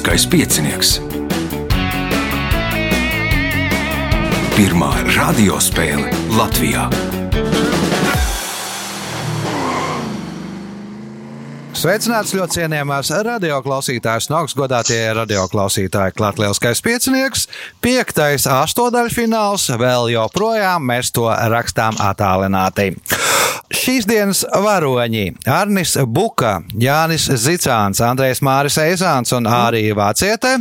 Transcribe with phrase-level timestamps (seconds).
[0.00, 0.90] Lieliskais piecinieks.
[4.56, 6.86] Pirmā radiospēle Latvijā.
[11.76, 16.16] Sveicināts ļoti cienījamās radioklausītājas, no augstgadātie radioklausītāji.
[16.40, 17.44] Lielskais piecinieks,
[17.84, 22.94] piektais astotdaļfināls, vēl joprojām mēs to rakstām attālināti.
[23.70, 30.56] Šīs dienas varoņi- Arnis Buka, Jānis Zicāns, Andrejs Māris Eizāns un Ārija Vāciete.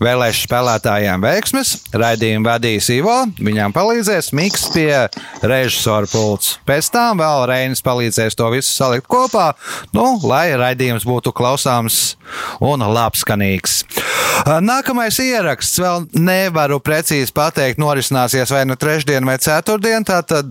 [0.00, 5.10] Vēlēšu spēlētājiem veiksmes, raidījumu vadīs Ivo, viņam palīdzēs Miks pie
[5.42, 6.58] režisora pults.
[6.64, 9.52] Pēc tam vēl Reinis palīdzēs to visu salikt kopā,
[9.92, 12.16] nu, lai raidījums būtu klausāms
[12.64, 13.84] un labskanīgs.
[14.44, 20.50] Nākamais ieraksts vēl nevaru precīzi pateikt, norisināsies vai nu trešdien vai ceturtdien, tātad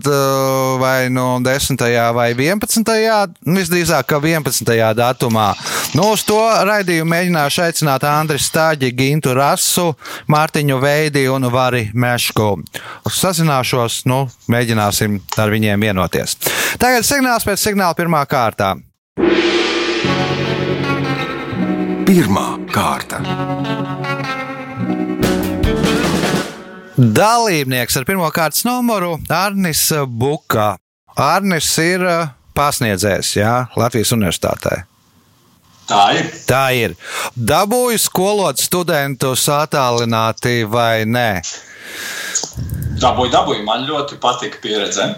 [0.80, 3.34] vai nu 10 vai 11.
[3.46, 4.74] Visdrīzāk, ka 11.
[4.98, 5.52] datumā.
[5.94, 6.38] Nu, uz to
[6.68, 9.92] raidījumu mēģināšu aicināt Andriu Stāģi, Gintu Rasu,
[10.28, 12.50] Mārtiņu Veidi un Vari Mešku.
[13.08, 16.36] Sazināšos, nu, mēģināsim ar viņiem vienoties.
[16.82, 18.74] Tagad signāls pēc signāla pirmā kārtā.
[22.04, 23.22] Pirmā kārta.
[26.94, 30.76] Dalībnieks ar pirmā kārtas numuru Arnis Buka.
[31.14, 32.02] Arnis ir
[32.58, 34.82] pasniedzējs jā, Latvijas Universitātē.
[35.86, 36.30] Tā ir.
[36.48, 36.94] Tā ir.
[37.36, 41.28] Dabūju skolot studentus attālināti vai nē?
[43.02, 43.62] Dabūju, dabūju.
[43.66, 45.10] Man ļoti patika pieredze.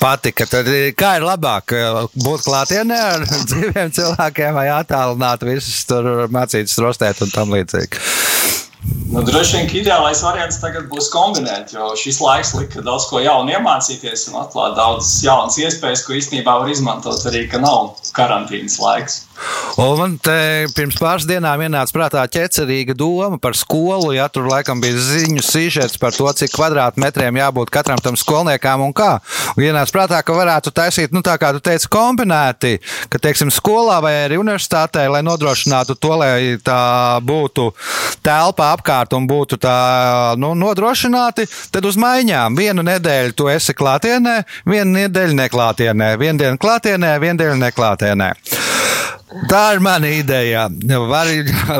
[0.00, 0.46] Patika.
[0.50, 1.74] Tad kā ir labāk
[2.14, 8.00] būt klātienē ar dzīviem cilvēkiem vai attālināt visus tur mācīt strostēt un tam līdzīgi?
[9.14, 13.52] Nu, droši vien, ideālais variants tagad būs kombinēt, jo šis laiks lika daudz ko jaunu
[13.54, 19.20] iemācīties un atklāt daudzas jaunas iespējas, ko īstenībā var izmantot arī, ka nav karantīnas laiks.
[19.80, 24.12] Un man te pirms pāris dienām ienāca prātā ķecerīga doma par skolu.
[24.14, 28.94] Ja tur laikam bija ziņu sižets par to, cik kvadrātmetriem jābūt katram tam skolniekam un
[28.94, 29.16] kā.
[29.56, 32.76] Un ienāca prātā, ka varētu taisīt, nu tā kā tu teici, kombinēti,
[33.10, 37.70] ka, teiksim, skolā vai arī universitātē, lai nodrošinātu to, lai tā būtu
[38.24, 39.78] telpa apkārt un būtu tā
[40.40, 44.38] nu, nodrošināti, tad uz maiņām vienu nedēļu tu esi klātienē,
[44.70, 48.32] vienu nedēļu neklātienē, vienu dienu klātienē, vienu dienu neklātienē.
[49.50, 50.68] Tā ir mana ideja.
[50.70, 51.30] Var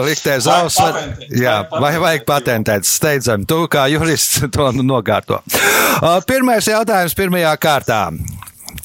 [0.04, 0.80] likties auss,
[1.30, 3.46] jā, vai vajag patentēt, steidzami.
[3.46, 5.40] Tu kā jurists to nokārto.
[6.26, 8.00] Pirmais jautājums pirmajā kārtā.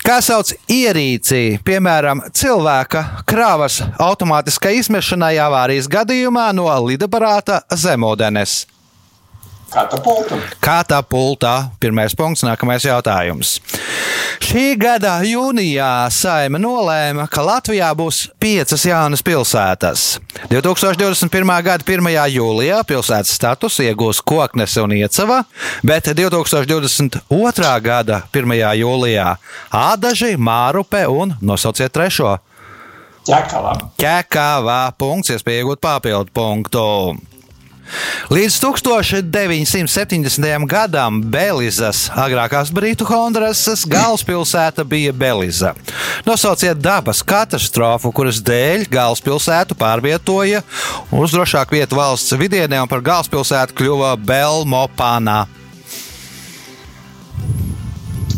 [0.06, 8.64] Kā sauc ierīci, piemēram, cilvēka krāvas automātiskai izmešanai avārijas gadījumā no lidaparāta zemūdenes?
[9.70, 10.36] Katapulta.
[10.60, 11.54] Katapulta.
[11.80, 13.60] Pirmais punkts, nākamais jautājums.
[14.50, 20.06] Šī gada jūnijā saima nolēma, ka Latvijā būs piecas jaunas pilsētas.
[20.50, 21.54] 2021.
[21.68, 22.10] gada 1.
[22.34, 25.44] jūlijā pilsētas status iegūs Koknese un Iecava,
[25.86, 27.74] bet 2022.
[27.86, 28.58] gada 1.
[28.82, 29.32] jūlijā
[29.70, 32.40] Ādaži, Mārupe un nosauciet trešo.
[33.30, 33.76] Ķekavā.
[34.02, 36.86] Ķekavā punkts, iespēja iegūt papildu punktu.
[38.30, 40.66] Līdz 1970.
[40.70, 45.74] gadam Belizas, agrākās Britu Hondrasas galvaspilsēta bija Beliza.
[46.28, 50.62] Nosauciet dabas katastrofu, kuras dēļ galvaspilsētu pārvietoja
[51.12, 55.46] uz drošāku vietu valsts vidienē un par galvaspilsētu kļuva Belmopānā.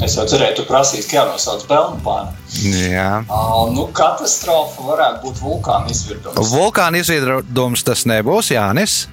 [0.01, 2.31] Es jau cerēju, ka prasīs, ka jānosauc Belmopāna.
[2.65, 3.21] Jā.
[3.27, 6.53] Uh, nu, katastrofa varētu būt vulkāna izvirdums.
[6.55, 9.03] Vulkāna izvirdums tas nebūs, Jānis.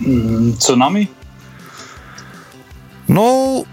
[0.00, 1.08] Mm, tsunami?
[3.08, 3.64] Nu,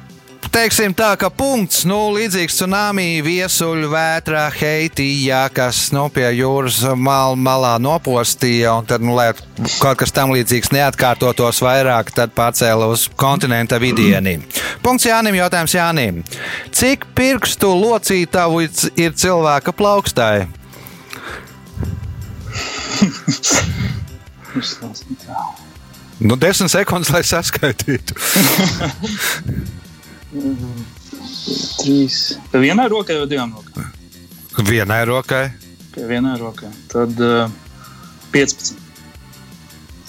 [0.55, 7.35] teiksim tā, ka punkts, nu, līdzīgs tsunami, viesuļu vētra, heitija, kas nu, pie jūras mal,
[7.35, 9.33] malā nopostīja, un tad, nu, lai
[9.81, 14.39] kaut kas tam līdzīgs neatkārtotos vairāk, tad pārcēla uz kontinenta vidieni.
[14.85, 16.23] Punkts Jānim, jautājums Jānim.
[16.71, 18.63] Cik pirkstu locītavu
[18.95, 20.47] ir cilvēka plaukstai?
[26.17, 28.15] Nu, desmit sekundes, lai saskaitītu.
[31.81, 32.15] Trīs.
[32.51, 33.91] Pie vienai rokai vai divām rokām?
[34.65, 35.43] Vienai rokai.
[35.93, 36.71] Pie vienai rokai.
[36.91, 37.51] Tad uh,
[38.33, 38.79] 15.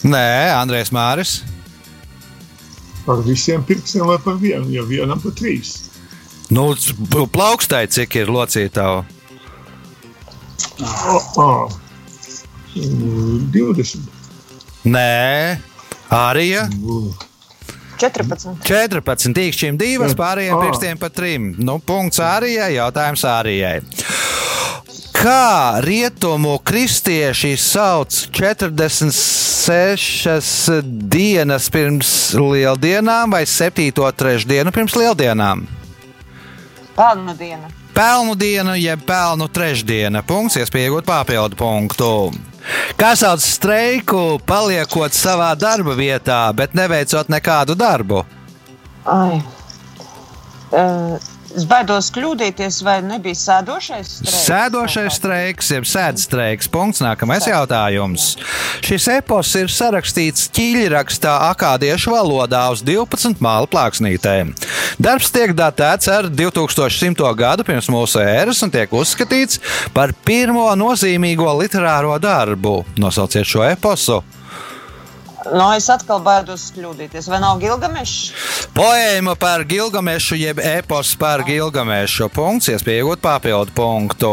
[0.06, 1.40] Nē, Andrēs Māris.
[3.06, 4.70] Par visiem pirkstiem vai par vienu?
[4.74, 5.76] Ja vienam par trīs.
[6.50, 6.70] Nu,
[7.10, 9.02] plaukstai cik ir locītavu?
[10.86, 11.78] Oh, oh.
[12.76, 13.98] 20.
[14.86, 15.58] Nē,
[16.12, 16.68] Arija.
[17.96, 18.60] 14.
[18.66, 21.54] 14, tīkšķiem divas, pārējiem pirkstiem pa trim.
[21.56, 23.80] Nu, punkts Arijai, jautājums Arijai.
[25.16, 33.96] Kā rietumu kristieši sauc 46 dienas pirms lieldienām vai 7.
[34.12, 35.64] trešdienu pirms lieldienām?
[36.96, 37.68] Pelnu diena.
[37.96, 40.20] Pelnu diena, jeb pelnu trešdiena.
[40.24, 42.32] Punkts, iespējot papildu punktu.
[42.98, 48.24] Kā sauc streiku, paliekot savā darba vietā, bet neveicot nekādu darbu?
[49.06, 49.42] Ai.
[50.74, 51.14] Uh,
[51.56, 54.36] es baidos kļūdīties, vai nebija sēdošais streiks?
[54.46, 56.70] Sēdošais streiks, jeb sēdstreiks.
[56.72, 57.02] Punkts.
[57.04, 58.34] Nākamais jautājums.
[58.84, 64.54] Šis epos ir sarakstīts ķīļrakstā akādiešu valodā uz 12 māla plāksnītēm.
[65.02, 67.32] Darbs tiek datēts ar 2100.
[67.38, 69.60] gadu pirms mūsu ēras un tiek uzskatīts
[69.96, 72.80] par pirmo nozīmīgo literāro darbu.
[73.00, 74.22] Nosauciet šo eposu.
[75.54, 77.28] No, es atkal baidos kļūdīties.
[77.31, 78.32] Vai nav Gilgamešs?
[78.75, 82.31] Poēma par Gilgamešu, jeb epos par Gilgamešu.
[82.34, 84.32] Punkts, iespējot papildu punktu.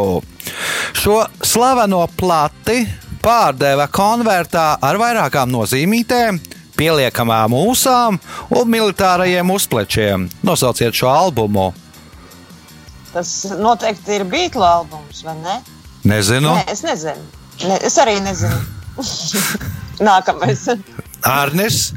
[0.98, 2.82] Šo slaveno plati
[3.24, 6.42] pārdeva konvertā ar vairākām nozīmītēm,
[6.80, 8.20] pieliekamām mūsām
[8.58, 10.28] un militārajiem uzplečiem.
[10.44, 11.70] Nosauciet šo albumu.
[13.14, 15.60] Tas noteikti ir Beatles albums, vai ne?
[16.10, 16.50] Nezinu.
[16.58, 17.30] Nē, es nezinu.
[17.70, 18.58] Ne, es arī nezinu.
[20.10, 20.66] Nākamais.
[21.24, 21.94] Arnis.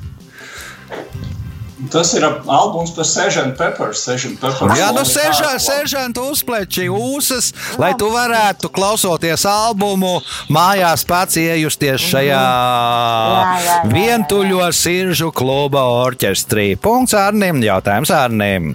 [1.93, 3.93] Tas ir albums par Sēžanu Pepper.
[3.95, 4.73] Sēžanu Pepper.
[4.79, 10.17] Jā, nu seržantu uzpleči ūsas, lai tu varētu klausoties albumu,
[10.53, 13.77] mājās pats iejusties šajā jā, jā, jā.
[13.93, 16.73] vientuļo siržu kluba orķestrī.
[16.81, 18.73] Punkts Arnim, jautājums Arnim.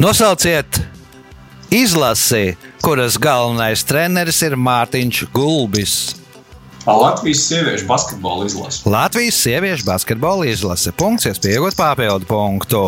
[0.00, 0.80] Nosauciet
[1.70, 6.19] izlasi, kuras galvenais treneris ir Mārtiņš Gulbis.
[6.86, 8.82] Latvijas sieviešu basketbola izlase.
[8.88, 10.92] Latvijas sieviešu basketbola izlase.
[10.96, 12.84] Punkts, iespējot papildu punktu.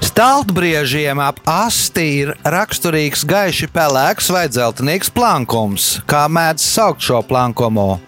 [0.00, 5.90] Staltbriežiem ap asti ir raksturīgs gaiši pelēks vai dzeltenīgs plankums.
[6.08, 8.00] Kā mēdz saukt šo plankumu?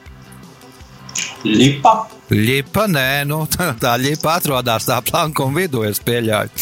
[1.45, 1.95] Lipa.
[2.33, 3.43] Lipa, nē, nu,
[3.83, 6.53] tā lipa atrodas tā plankuma vidū, es pieļauju.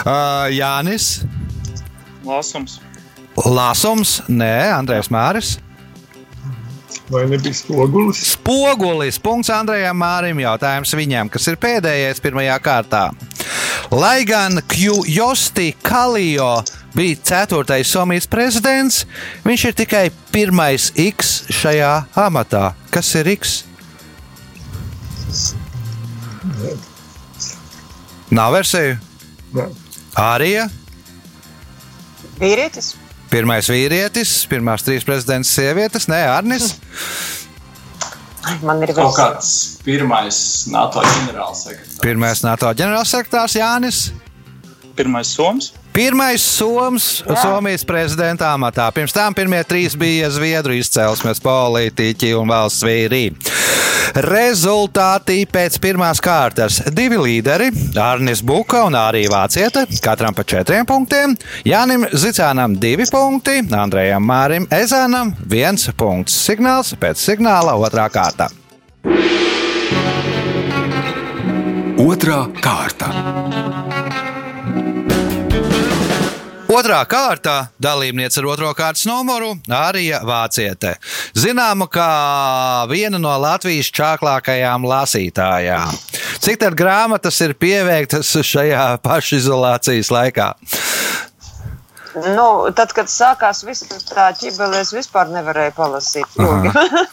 [0.00, 1.18] Uh, Jānis,
[2.24, 2.78] Lāsums.
[3.40, 5.58] Lāsums, nē, Andrēs Māris.
[7.10, 8.20] Vai nebija spogulis?
[8.34, 9.18] Spogulis.
[9.22, 10.40] Punkts Andrejam Mārim.
[10.42, 13.02] Jautājums viņam, kas ir pēdējais pirmajā kārtā.
[13.90, 16.60] Lai gan Kjosti Kalijo
[16.94, 19.04] bija ceturtais Somijas prezidents,
[19.46, 22.72] viņš ir tikai pirmais X šajā amatā.
[22.94, 23.60] Kas ir X?
[28.30, 28.98] Nav versiju.
[29.54, 29.66] Nē.
[30.20, 30.68] Ārija,
[32.40, 32.94] Vīrietis.
[33.30, 36.72] Pirmais vīrietis, pirmās trīs prezidents sievietes, nē, Arnis.
[38.64, 39.50] Man ir vēl kāds
[39.84, 40.40] pirmais
[40.72, 42.00] NATO ģenerālsekretārs.
[42.02, 44.00] Pirmais NATO ģenerālsekretārs Jānis.
[45.00, 45.72] Pirmais soms.
[45.92, 47.34] Pirmais Soms, Jā.
[47.40, 48.84] Somijas prezidenta amatā.
[48.94, 53.30] Pirms tam pirmie trīs bija Zviedru izcelsmes politiķi un valsts vīri.
[54.26, 56.80] Rezultāti pēc pirmās kārtas.
[56.94, 61.36] Divi līderi, Arnis Buka un Arī Vācieta, katram pa četriem punktiem.
[61.66, 66.36] Jānim Zicānam divi punkti, Andrejam Mārim Ezānam viens punkts.
[66.44, 68.50] Signāls pēc signāla otrā kārta.
[72.00, 73.89] Otra kārta.
[76.70, 80.92] Otrā kārta dalībniece ar otro kārtas numuru- Arija Vāciete.
[81.34, 85.90] Zināma kā viena no Latvijas čāklākajām lasītājām.
[86.38, 90.52] Cik tad grāmatas ir pieveiktas šajā pašizolācijas laikā?
[92.14, 96.38] Nu, tad, kad sākās viss tā ķibele, es vispār nevarēju palasīt.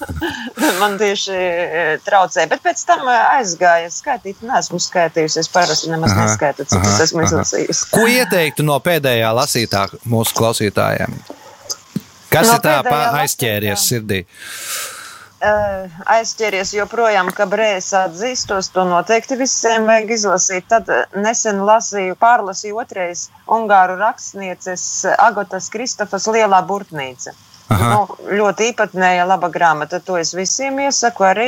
[0.82, 4.42] Man tieši e, traucēja, bet pēc tam e, aizgāja skaitīt.
[4.42, 5.44] Nē, esmu skaitījusi.
[5.44, 7.88] Es parasti nemaz Aha, neskaitu, cik aha, es esmu izlasījusi.
[7.94, 11.14] Ko ieteiktu no pēdējā lasītā mūsu klausītājiem?
[12.34, 12.78] Kas No ir tā
[13.22, 13.86] aizķēries lasītā?
[13.86, 14.24] sirdī?
[15.38, 20.66] Uh, aizķeries joprojām, ka brēs atzīstos, to noteikti visiem vajag izlasīt.
[20.72, 27.36] Tad eh, nesen lasīju, pārlasīju otrais ungāru rakstnieces Agotas Kristofas Lielā burtnīca.
[27.70, 27.92] Aha.
[27.92, 31.48] Nu, ļoti īpatnēja laba grāmata, to es visiem iesaku arī.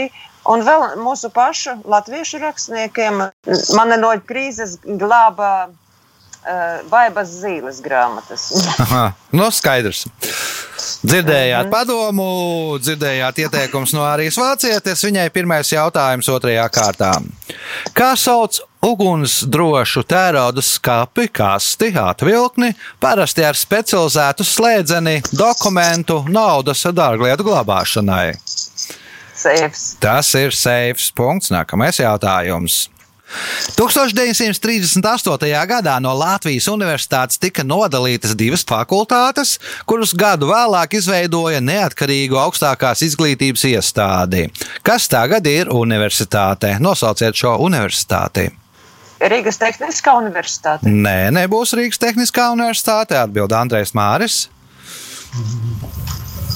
[0.54, 3.24] Un vēl mūsu pašu latviešu rakstniekiem
[3.74, 8.52] mani no krīzes glāba uh, Vaibas zīles grāmatas.
[8.86, 9.04] Aha,
[9.34, 10.06] nu skaidrs.
[11.04, 15.04] Dzirdējāt padomu, dzirdējāt ieteikumus no Arijas Vācietes.
[15.08, 17.14] Viņai pirmais jautājums otrajā kārtā.
[17.96, 27.48] Kā sauc ugunsdrošu tērauda skapi, kasti, atvilkni, parasti ar specializētu slēdzeni, dokumentu, naudas un dārglietu
[27.48, 28.28] glabāšanai?
[29.40, 29.94] Seifs.
[30.04, 31.52] Tas ir seifs punkts.
[31.54, 32.90] Nākamais jautājums.
[33.78, 35.68] 1938.
[35.70, 39.58] gadā no Latvijas Universitātes tika nodalītas divas fakultātes,
[39.90, 44.48] kuras gadu vēlāk izveidoja neatkarīgu augstākās izglītības iestādi.
[44.84, 46.76] Kas tagad ir universitāte?
[46.82, 48.50] Nosauciet šo universitāti.
[49.20, 50.88] Rīgas Tehniskā universitāte.
[50.88, 54.46] Nē, nebūs Rīgas Tehniskā universitāte, atbild Andrēs Māris.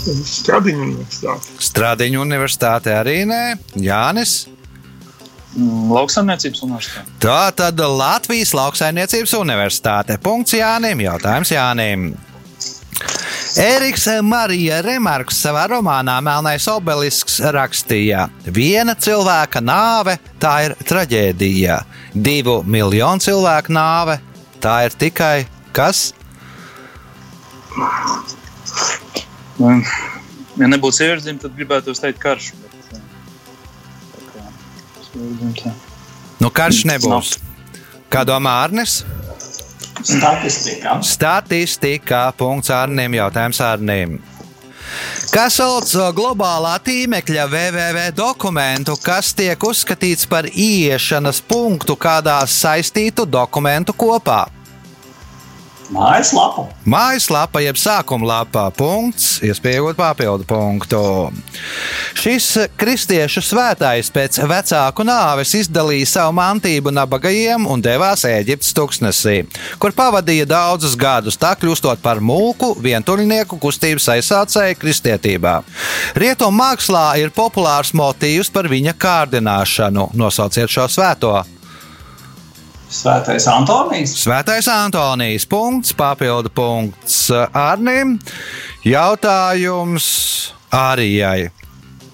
[0.04, 1.58] Stradiņu universitāte.
[1.64, 3.44] Stradiņu universitāte arī nē,
[3.84, 4.48] Jānis.
[5.54, 7.16] Mm, Lauksaimniecības universitāte.
[7.22, 10.18] Tā tad Latvijas Lauksaimniecības universitāte.
[10.22, 12.14] Punkts Jānim, jautājums Jānim.
[13.62, 21.78] Ēriks Marija Remarks savā romānā Melnais obelisks rakstīja: Viena cilvēka nāve tā ir traģēdija,
[22.16, 24.18] divu miljonu cilvēku nāve
[24.64, 25.46] tā ir tikai
[25.76, 26.14] kas?
[29.60, 29.78] Nu,
[30.54, 32.52] Ja nebūtu dzimta, tad gribētu teikt karš.
[36.42, 37.36] Nu, karš nebūs.
[38.10, 39.02] Kā domā Arnis?
[40.04, 41.00] Statistika.
[41.06, 42.22] Statistika.
[42.38, 43.14] Punkts Arnim.
[43.18, 44.18] Jautājums Arnim.
[45.34, 53.96] Kas sauc globālā tīmekļa www dokumentu, kas tiek uzskatīts par ieiešanas punktu kādā saistītu dokumentu
[53.98, 54.44] kopā?
[55.94, 56.64] Mājaslapa.
[56.90, 61.02] Mājaslapa, jeb sākuma lapā, punkts, iespējot papildu punktu.
[62.18, 62.48] Šis
[62.80, 69.38] kristiešu svētājs pēc vecāku nāves izdalīja savu mantību nabagajiem un devās Eģiptes tuksnesī,
[69.78, 75.60] kur pavadīja daudzus gadus, tā kļūstot par mūku vientuļnieku kustības aizsācēju kristietībā.
[76.18, 80.10] Rietumu mākslā ir populārs motīvs par viņa kārdināšanu.
[80.18, 81.38] Nosauciet šo svēto!
[82.94, 84.14] Svētais Antonijs.
[84.22, 85.48] Svētais Antonijs.
[85.50, 88.20] Punkts, papildu punkts Arnim.
[88.86, 90.06] Jautājums
[90.70, 91.50] Arijai.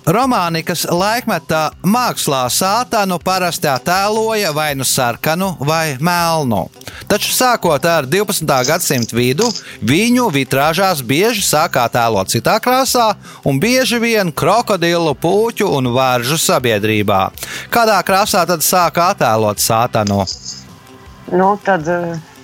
[0.09, 6.63] Romānikas laikmetā mākslā sātanu parasti attēloja vai nu sarkanu vai melnu.
[7.11, 8.47] Taču sākot ar 12.
[8.65, 9.45] gadsimta vidu,
[9.85, 13.11] viņu vitrāžās bieži sāk attēlot citā krāsā
[13.45, 17.27] un bieži vien krokodilu, puķu un varžu sabiedrībā.
[17.69, 20.23] Kādā krāsā tad sāk attēlot sātanu?
[21.31, 21.85] Nu, tad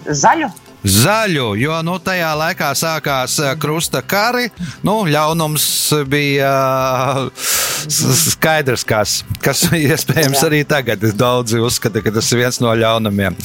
[0.05, 0.51] zaļu.
[0.85, 4.51] Zaļu, jo nu, tajā laikā sākās eh, krusta kari.
[4.85, 5.65] Nu, ļaunums
[6.05, 6.51] bija
[7.89, 11.03] skaidrs, kas, kas iespējams arī tagad.
[11.15, 13.37] Daudzi uzskata, ka tas ir viens no ļaunumiem.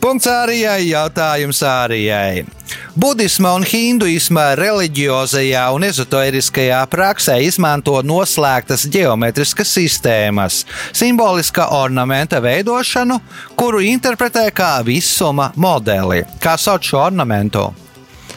[0.00, 2.46] Punkts Ārijai, jautājums Ārijai.
[2.94, 13.20] Budisma un hinduisma reliģiozajā un ezoteriskajā praksē izmanto noslēgtas geometriskas sistēmas, simboliska ornamenta veidošanu,
[13.58, 16.24] kuru interpretē kā visuma modeli.
[16.42, 17.70] Kā sauc šo ornamentu?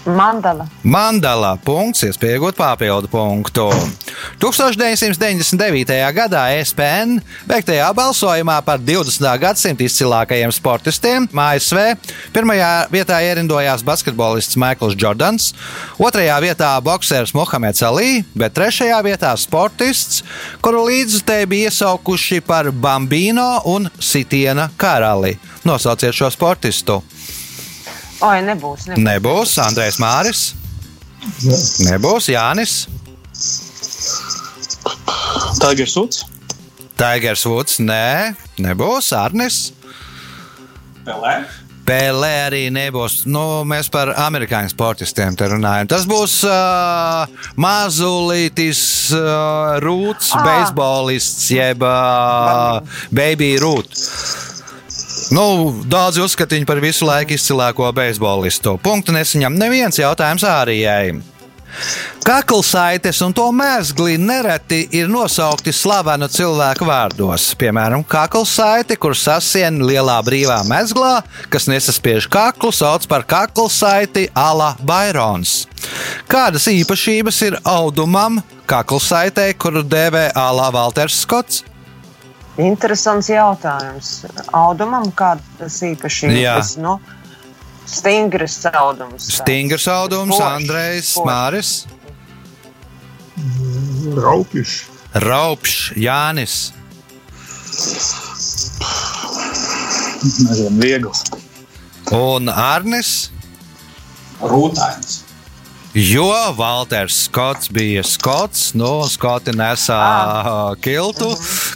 [0.03, 0.65] Mandala.
[0.83, 3.69] Mandala punkts, iespējot papildu punktu.
[4.43, 5.95] 1999.
[6.15, 9.23] gadā ESPN veiktajā balsojumā par 20.
[9.39, 11.79] gadsimta izcilākajiem sportistiem ASV
[12.35, 15.53] pirmajā vietā ierindojās basketbolists Maikls Jordans,
[15.95, 20.19] otrajā vietā boxers Mohameds Ali, bet trešajā vietā sportists,
[20.59, 25.37] kuru līdzutēji bija iesaukuši par Bambino un Sitiena karali.
[25.63, 26.99] Nosauciet šo sportistu!
[28.23, 28.85] Oi, nebūs.
[28.91, 29.03] nebūs.
[29.03, 30.43] Nebūs Andrēs Māris,
[31.43, 31.57] Jā.
[31.91, 32.75] nebūs Jānis.
[35.59, 36.23] Tigers Uts.
[36.99, 39.71] Tigers Woods, nē, nebūs Arnis.
[41.03, 41.43] Pelē.
[41.83, 43.25] Pēlē arī nebūs.
[43.27, 45.89] Nu, mēs par amerikāņu sportistiem te runājam.
[45.91, 47.25] Tas būs uh,
[47.59, 48.83] mazulītis
[49.17, 50.45] uh, rūts, Ah.
[50.47, 52.79] beisbolists, jeb uh,
[53.11, 54.07] baby rūts.
[55.31, 58.75] Nu, daudzi uzskata viņu par visu laiku izcilāko beisbolistu.
[58.83, 61.21] Punktu nesaņem neviens jautājums ārijai.
[62.23, 67.49] Kaklsaites un to mēsgli nereti ir nosaukti slavenu cilvēku vārdos.
[67.59, 71.17] Piemēram, kaklsaite, kur sasien lielā brīvā mezglā,
[71.51, 75.63] kas nesaspiež kaklu, sauc par kaklsaiti ala Bairons.
[76.31, 78.39] Kādas īpašības ir audumam
[78.69, 81.63] kaklsaitei, kuru dēvē ala Walters Skots?
[82.61, 84.09] Interesants jautājums.
[84.53, 86.75] Audumam kādas īpašības?
[86.83, 86.99] Nu,
[87.89, 89.25] stingrs audums.
[89.39, 91.25] Stingrs audums, Foršs, Andrejs foršs.
[91.31, 91.71] Māris,
[94.21, 94.83] Raupis.
[95.13, 96.57] Raupšs, Jānis.
[100.23, 101.25] Nezinu, viegls.
[102.13, 103.31] Un Arnis,
[104.43, 105.23] Rūtains.
[105.93, 110.49] Jo Walters Skots bija Skots, nu, Skoti nesā ah.
[110.81, 111.29] kiltu,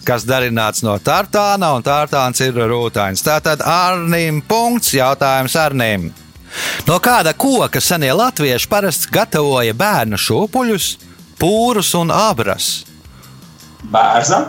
[0.08, 3.22] kas darināts no tartāna, un tartāns ir rūtains.
[3.26, 6.10] Tātad Arnim punkts, jautājums Arnim.
[6.88, 10.92] No kāda koka senie latvieši parasti gatavoja bērnu šūpuļus,
[11.38, 12.70] pūrus un abras?
[13.88, 14.48] Bērza.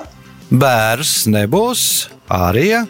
[0.48, 1.82] Bērs nebūs,
[2.32, 2.86] Arija.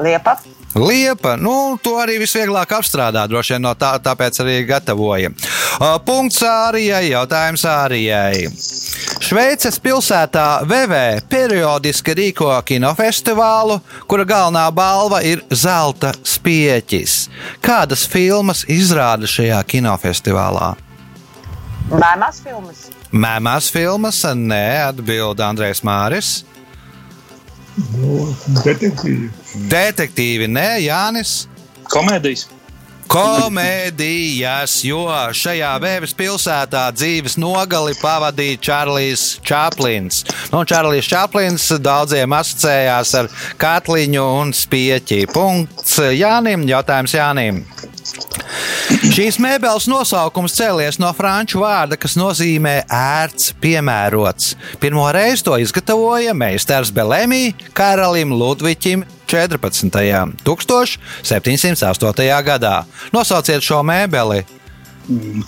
[0.00, 0.36] Liepa.
[0.74, 5.32] Liepa, nu, to arī visvieglāk apstrādāt, droši vien no tā, tāpēc arī gatavoja.
[5.32, 8.46] Uh, Punkts Ārijai, jautājums Ārijai.
[9.20, 11.00] Šveices pilsētā VV
[11.30, 17.16] periodiski rīko kinofestivālu, kura galvenā balva ir zelta spieķis.
[17.62, 20.76] Kādas filmas izrāda šajā kinofestivālā?
[21.90, 22.86] Mēmās filmas.
[23.10, 26.44] Mēmās filmas, nē, atbild Andrēs Māris.
[27.96, 28.22] Nu,
[28.62, 29.28] detektīvi.
[29.70, 31.44] Detektīvi, nē, Jānis.
[31.90, 32.48] Komēdijas.
[33.10, 35.02] Komēdijas, jo
[35.34, 40.20] šajā vējas pilsētā dzīves nogali pavadīja Čārlis Čaplins.
[40.52, 45.24] Nu, Čārlis Čaplins daudziem asociējās ar katliņu un spieķi.
[45.34, 47.64] Punkts Jānim, jautājums Jānim.
[49.10, 54.54] Šīs mēbeles nosaukums cēlies no franču vārda, kas nozīmē ērts, piemērots.
[54.82, 59.90] Pirmo reizi to izgatavoja meistars Belēmī karalim Ludvičam 14.
[60.44, 62.30] 1708.
[62.46, 62.76] gadā.
[63.14, 64.42] Nosauciet šo mēbeli.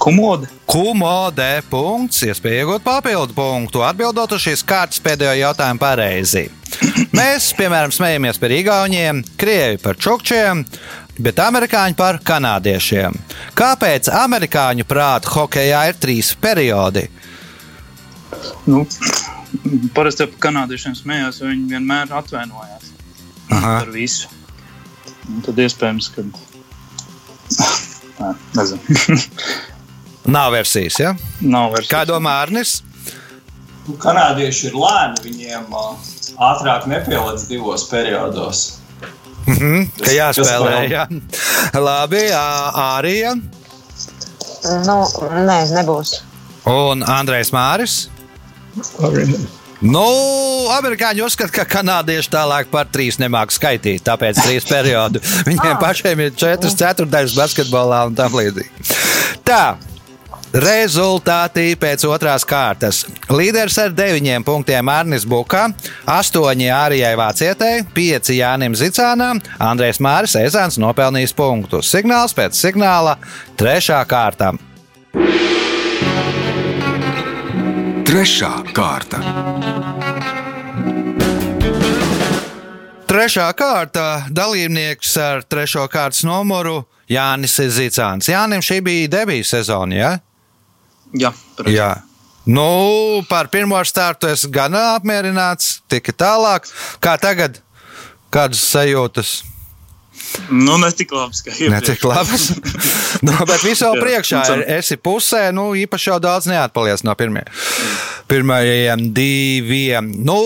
[0.03, 0.49] Kumode.
[0.67, 6.49] Kumode punkts, iespēja iegūt papildu punktu, atbildot uz šīs kārtas pēdējo jautājumu pareizi.
[7.15, 10.65] Mēs, piemēram, smejamies par īgauniem, krievi par čukčiem,
[11.23, 13.17] bet amerikāņi par kanādiešiem.
[13.59, 17.07] Kāpēc amerikāņu prāta hokeja ir trīs periodi?
[18.67, 18.85] Nu,
[19.95, 22.93] parasti par kanādiešiem smējās, jo viņi vienmēr atvainojās
[23.53, 23.75] Aha.
[23.83, 24.31] par visu.
[25.29, 26.25] Un tad iespējams, ka.
[28.23, 29.19] Nē, nezinu.
[30.37, 31.15] Nav versijas, ja?
[31.41, 31.91] Nav vairs.
[31.91, 32.81] Kā domā Arnis?
[33.89, 35.73] Nu, Kanādieši ir lēni, viņiem
[36.39, 38.82] ātrāk nepielādes divos periodos.
[39.47, 40.45] Mhm, Tas- jāspēlē.
[40.47, 40.91] tas vēl.
[40.93, 41.07] Jā.
[41.83, 43.33] Labi, Ārija
[44.87, 44.97] Nu,
[45.49, 46.13] nē, nebūs.
[46.71, 47.97] un Andrejs Māris.
[49.03, 49.25] Ne.
[49.83, 50.05] Nu,
[50.71, 54.05] amerikāņi uzskata, ka kanādieši tālāk par trīs nemāku skaitīt.
[54.07, 55.19] Tāpēc trīs periodu.
[55.49, 58.71] Viņiem pašiem ir četras ceturdaļas basketbolā un tam līdzīgi.
[59.45, 59.65] Tā.
[60.53, 63.07] Rezultāti pēc otrās kārtas.
[63.33, 65.71] Līderis ar deviņiem punktiem Arnis Buka,
[66.05, 71.89] astoņi Ārijai Vācietei, pieci Jānim Zicānam, Andrēs Māris Ezāns nopelnījis punktus.
[71.89, 73.17] Signāls pēc signāla-
[73.61, 74.53] trešā kārta.
[78.05, 79.23] Trešā kārta.
[83.09, 88.29] Trešā kārta dalībnieks ar trešo kārtas numuru Jānis Zicāns.
[88.29, 90.13] Jānim šī bija debijas sezona, ja?
[91.19, 91.77] Jā, pareizi.
[91.77, 91.93] Jā.
[92.49, 96.67] Nu, par pirmo startu es gan apmierināts, tika tālāk.
[97.03, 97.61] Kā tagad?
[98.35, 99.43] Kādas sajūtas?
[100.49, 101.73] Nu, ne tik labs, kā iepriekš.
[101.73, 102.49] Ne tik labas.
[103.27, 104.65] nu, bet vēl Jā, priekšā ir.
[104.79, 107.45] Esi pusē, nu, īpaši jau daudz neatpalies no pirmie,
[108.31, 110.11] pirmajiem diviem.
[110.25, 110.39] Nu,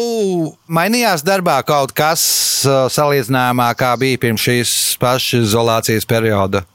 [0.67, 2.23] mainījās darbā kaut kas
[2.67, 6.67] uh, salīdzinājumā, kā bija pirms šīs pašas izolācijas perioda.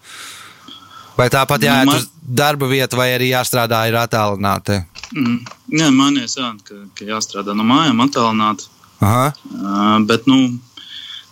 [1.21, 2.07] Vai tāpat Nu, jāiet man- uz
[2.41, 4.79] darba vietu, vai arī jāstrādā ir attālināti?
[5.13, 5.37] Mm.
[5.77, 8.69] Jā, man ir sānt, ka, ka jāstrādā no mājām, attālināti.
[9.01, 10.57] Uh, bet, nu,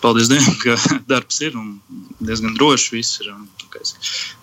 [0.02, 0.78] paldies Dievam, ka
[1.12, 1.80] darbs ir un
[2.22, 3.34] diezgan drošs viss ir.
[3.80, 3.96] es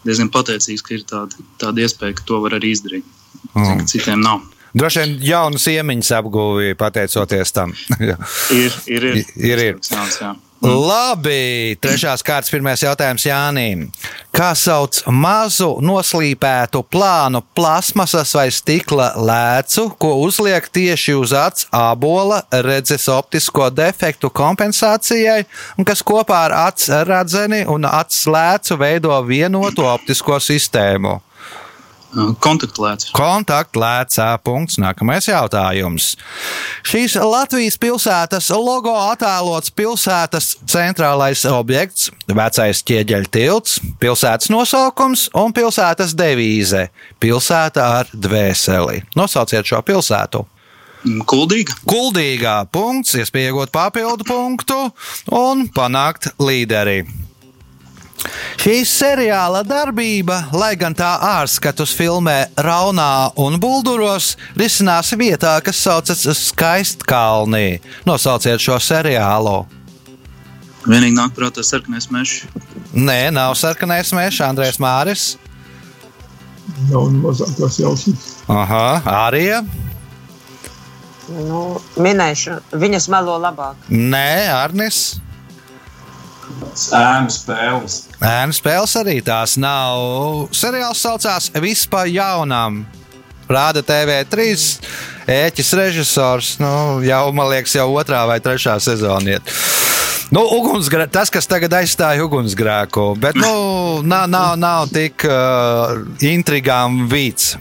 [0.07, 3.05] Diezgan pateicīgs, ka ir tāda, tāda iespēja, ka to var arī izdarīt.
[3.55, 3.87] Mm.
[3.91, 4.43] Citiem nav.
[4.77, 7.73] Droši vien jaunas iemaņas apgūvēja pateicoties tam.
[8.01, 9.23] Ir, ir, ir.
[9.37, 9.79] Ir, ir.
[9.91, 10.35] Jauns, jā.
[10.65, 13.83] Labi, trešās kārtas pirmais jautājums Jānim.
[14.37, 22.41] Kā sauc mazu noslīpētu plānu plasmasas vai stikla lēcu, ko uzliek tieši uz acs ābola
[22.65, 25.45] redzes optisko defektu kompensācijai,
[25.77, 31.19] un kas kopā ar acs radzeni un acs lēcu veido vienotu optisko sistēmu?
[32.15, 33.11] Uh, Kontaktlēts.
[33.17, 34.79] Kontaktlēcā punkts.
[34.81, 36.13] Nākamais jautājums.
[36.87, 46.15] Šīs Latvijas pilsētas logo attēlots pilsētas centrālais objekts, vecais ķieģeļa tilts, pilsētas nosaukums un pilsētas
[46.17, 46.89] devīze-
[47.23, 49.03] pilsēta ar dvēseli.
[49.17, 50.47] Nosauciet šo pilsētu.
[51.05, 51.75] Mm, Kuldīga.
[51.87, 54.93] Kuldīgā punkts, iespēja iegūt papildu punktu
[55.31, 57.26] un panākt līderi.
[58.67, 66.25] Šīs seriāla darbība, lai gan tā ārskatus filmē Raunā un Bulduros, risinās vietā, kas saucas
[66.49, 67.81] Skaistkalnī.
[68.09, 69.61] Nosauciet šo seriālu.
[70.87, 72.45] Vienīgi nāk prātā sarkanais mežs.
[72.95, 75.35] Nē, nav sarkanais mežs, Andrēs Māris.
[76.91, 78.33] Nav mazākās jausmas.
[78.51, 79.63] Aha, Arija.
[81.27, 83.89] Nu, minēšu, viņas melo labāk.
[83.91, 85.19] Nē, Arnis.
[86.95, 88.06] Ēnu spēles.
[88.25, 90.49] Ēnu spēles arī tās nav.
[90.57, 92.85] Seriāls saucās Vispār jaunām.
[93.47, 94.47] Rāda TV3,
[95.31, 96.57] ēķis režisors.
[96.59, 99.53] Nu, jau, man liekas, jau otrā vai trešā sezona iet.
[100.35, 107.05] Nu, ugunsgrē, tas, kas tagad aizstāja ugunsgrēku, bet nu, nav, nav, nav tik uh, intrigām
[107.13, 107.55] vīts.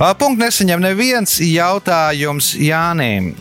[0.00, 3.34] Uh, Punkts nesaņem neviens jautājums Jānim.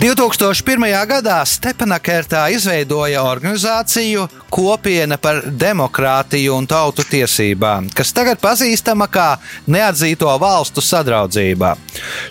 [0.00, 1.06] 2001.
[1.06, 9.28] gadā Stepanakērtā izveidoja organizāciju Kopiena par demokrātiju un tautu tiesībām, kas tagad pazīstama kā
[9.70, 11.74] Neatzīto valstu sadraudzība.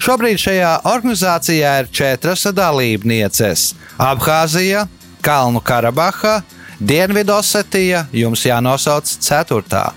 [0.04, 3.74] Šobrīd šajā organizācijā ir četras dalībnieces-
[4.12, 4.88] Abhāzija,
[5.22, 6.42] Kalnu Karabaha,
[6.80, 9.92] Dienvidosetija, jums jānosauc ceturtā.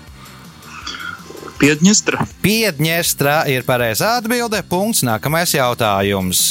[1.57, 2.21] Piedņestra.
[2.43, 4.59] Piedņestra ir pareizā atbilde.
[4.69, 5.01] Punkts.
[5.07, 6.43] Nākamais jautājums.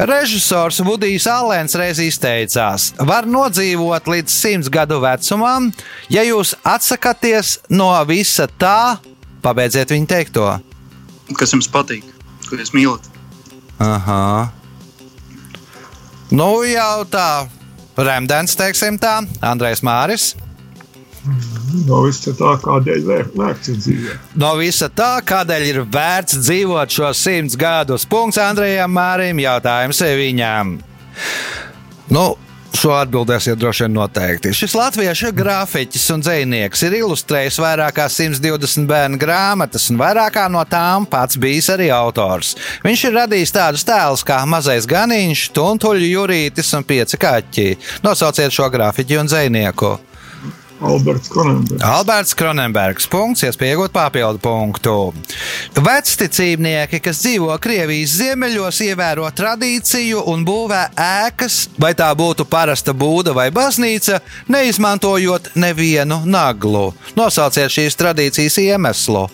[0.00, 5.68] Režisors Vudijs Alens reiz izteicās, var nodzīvot līdz simts gadu vecumam,
[6.08, 8.96] ja jūs atsakāties no visa tā,
[9.44, 10.46] pabeidziet viņa teikto.
[11.36, 12.06] Kas jums patīk?
[12.48, 13.04] Ko jūs mīlat?
[13.76, 14.48] Aha.
[16.32, 17.44] Nu, jau tā,
[18.00, 20.32] Rēmdens, teiksim tā, Andrejs Māris.
[21.86, 24.14] No viss tā, kādēļ vēr- vērts dzīvē.
[24.40, 28.06] No visa tā, kādēļ ir vērts dzīvot šo simts gadus.
[28.08, 30.78] Punkts Andrejam Mārim, jautājums viņam.
[32.10, 32.24] Nu,
[32.80, 34.54] šo atbildēsiet droši vien noteikti.
[34.56, 40.64] Šis latviešu grafiķis un dzinieks ir ilustrējis vairāk kā 120 bērnu grāmatas, un vairākā no
[40.64, 42.56] tām pats bijis arī autors.
[42.86, 47.74] Viņš ir radījis tādus tēlus kā Mazais Ganiņš, Tuntuļu Jurītis un Pieci kaķi.
[48.06, 49.98] Nosauciet šo grafiķu un dzinieku.
[50.80, 51.84] Alberts Kronenbergs.
[51.84, 53.06] Alberts Kronenbergs.
[53.12, 54.94] Punkts, iespēja iegūt papildu punktu.
[55.76, 63.36] Vecticībnieki, kas dzīvo Krievijas ziemeļos, ievēro tradīciju un būvē ēkas, vai tā būtu parasta būda
[63.36, 66.90] vai baznīca, neizmantojot nevienu naglu.
[67.18, 69.28] Nosauciet šīs tradīcijas iemeslu.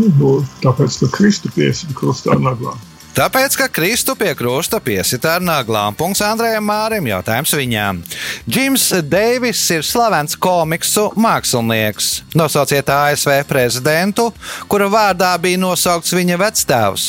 [0.00, 2.72] Nu, tāpēc, ka Kristu piesita krustā naglā.
[3.10, 5.96] Tāpēc, ka Kristu pie krusta piesita ar naglām.
[5.98, 7.08] Punkts Andrejam Mārim.
[7.10, 8.02] Jautājums viņām.
[8.46, 12.10] Džims Deivis ir slavens komiksu mākslinieks.
[12.38, 14.28] Nosauciet ASV prezidentu,
[14.70, 17.08] kura vārdā bija nosaukts viņa vectēvs.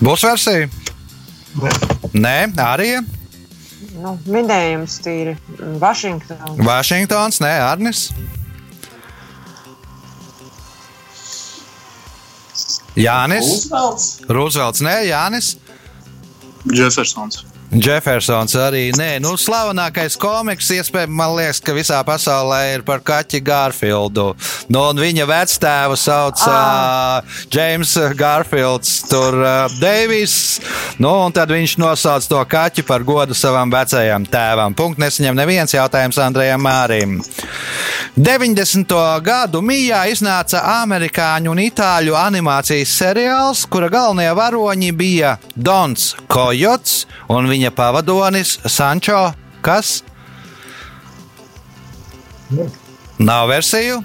[0.00, 0.72] Būs versija?
[2.16, 2.38] Nē.
[2.60, 2.96] Arī
[3.96, 5.32] Nu, minējums tīri
[5.80, 6.56] Vašingtonā.
[6.66, 8.10] Vašingtons, nē, Arnis.
[12.96, 14.06] Jānis, Uzvelts.
[14.32, 15.54] Rūzvelts, nē, Jānis.
[16.72, 17.44] Jeffersons.
[17.74, 23.40] Jeffersons arī nē, nu, slavenākais komiks, iespējams, man liekas, ka visā pasaulē ir par kaķi
[23.44, 24.28] Garfieldu.
[24.70, 27.18] Nu, un viņa vectēvu sauc Ah.
[27.18, 30.60] uh, James Garfields, tur uh, Deivis.
[31.02, 34.74] Nu, un tad viņš nosauc to kaķi par godu savam vecajam tēvam.
[34.76, 37.18] Punkts nesaņem neviens jautājums Andrejam Mārim.
[38.16, 38.94] 90.
[39.26, 47.48] gadu mijā iznāca amerikāņu un itāļu animācijas seriāls, kura galvenie varoņi bija Dons Kojots un
[47.50, 49.32] viņa pavadonis Sančo.
[49.62, 50.02] Kas?
[52.50, 52.68] Nē.
[53.18, 54.02] Nav versiju.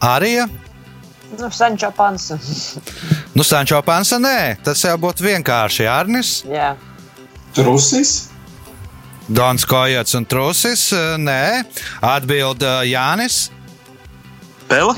[0.00, 0.48] Arija.
[1.38, 2.38] Nu, Sančo Pansa.
[3.34, 6.36] Nu, Sančo Pansa, nē, tas jau būtu vienkārši Arnis.
[6.46, 6.74] Jā.
[7.56, 8.28] Trusis.
[9.26, 11.64] Dons Kojots un Trusis, nē,
[12.04, 13.48] atbild uh, Jānis.
[14.68, 14.94] Pela.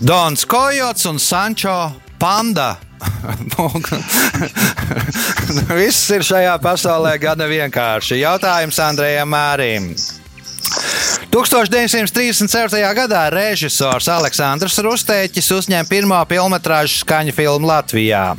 [0.00, 1.76] Dons Kojots un Sančo
[2.18, 2.76] Panda.
[5.56, 8.20] Nu, Viss ir šajā pasaulē gana vienkārši.
[8.22, 9.90] Jautājums Andrejam Mārim.
[11.30, 12.94] 1937.
[12.96, 18.36] gadā režisors Aleksandrs Rustēķis uzņēma pirmo filmu skaņu filmu Latvijā.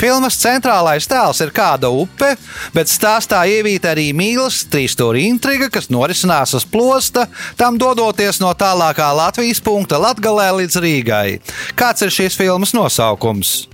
[0.00, 2.34] Filmas centrālais tēls ir kāda upe,
[2.74, 9.14] bet stāstā ievīta arī mīlestības trīsstūra intriga, kas norisinās uz plosta, tam dodoties no tālākā
[9.14, 11.40] Latvijas punkta Latgalē līdz Rīgai.
[11.78, 13.70] Kāds ir šīs filmas nosaukums?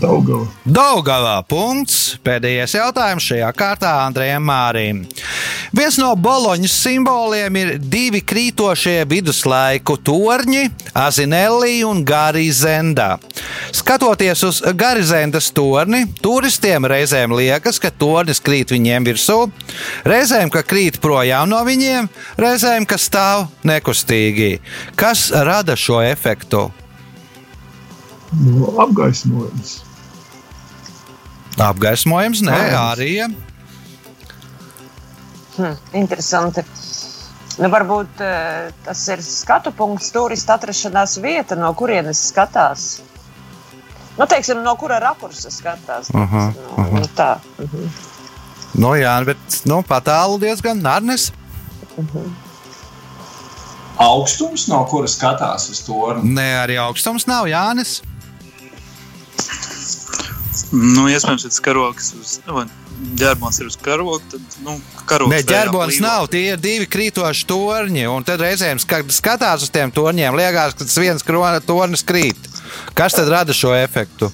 [0.00, 0.46] Daugava.
[0.64, 2.18] Daugavā punkts.
[2.24, 5.04] Pēdējais jautājums šajā kārtā Andrejam Mārim.
[5.74, 13.16] Viens no boloņas simboliem ir divi krītošie viduslaiku torņi, Azinelli un Garizenda.
[13.74, 19.40] Skatoties uz Garizendas torni, turistiem reizēm liekas, ka tornis krīt viņiem virsū,
[20.06, 22.08] reizēm, ka krīt projām no viņiem,
[22.40, 24.58] reizēm, ka stāv nekustīgi.
[24.98, 26.68] Kas rada šo efektu?
[28.32, 29.82] No apgaismojums.
[31.60, 33.10] Apgaismojums, nē, arī.
[35.54, 36.64] Hm, interesanti.
[37.62, 42.88] Nu, varbūt eh, tas ir skatu punkts, turista atrašanās vieta, no kurienes skatās.
[44.18, 46.10] Nu, teiksim, no kura rakursa skatās.
[46.14, 47.36] Aha, nu, nu, tā.
[47.62, 47.86] Mhm.
[48.82, 51.28] Nu, jā, bet nu, patālu diezgan nārnes.
[54.02, 56.34] Augstums, no kuras skatās uz torni.
[56.34, 58.00] Nē, arī augstums nav Jānis.
[60.74, 62.38] Nu, iespējams, tas karogs uz.
[62.48, 62.66] vai
[63.18, 64.76] Ģērbons ir uz karoga, tad nu,
[65.08, 66.28] karogs Nē, tajā ģērbons nav.
[66.30, 68.04] Tie ir divi krītoši torņi.
[68.10, 71.26] Un tad reizēm, skatās uz tiem torņiem, liekas, ka tas viens
[71.66, 72.48] tornis krīt.
[72.94, 74.30] Kas tad rada šo efektu?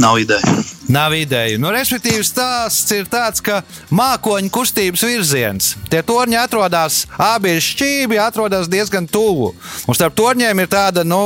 [0.00, 0.60] Nav ideja.
[0.90, 1.54] Nav ideja.
[1.62, 3.60] Nu, respektīvi, stāsts ir tāds, ka
[3.94, 5.68] mākoņu kustības virziens.
[5.86, 9.52] Tie torņi atrodas, abi ir šķīvi, atrodas diezgan tuvu.
[9.86, 11.20] Un starp torņiem ir tāda nu,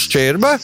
[0.00, 0.54] šķirba.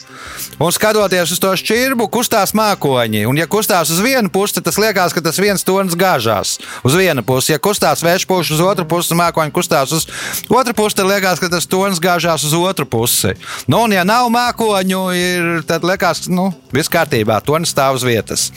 [0.57, 3.21] Un skatoties uz to šķirbu, kustās mākoņi.
[3.29, 6.97] Un, ja kustās uz vienu pusi, tad tas liekas, ka tas viens tornis gāžās uz
[6.97, 7.53] vienu pusi.
[7.53, 10.09] Ja kustās vējš pusi uz otru pusi, mākoņi kustās uz
[10.49, 13.35] otru pusi, tad liekas, ka tas tornis gāžās uz otru pusi.
[13.69, 18.06] Nu, un, ja nav mākoņu, ir, tad liekas, ka nu, viss kārtībā, tornis stāv uz
[18.07, 18.47] vietas.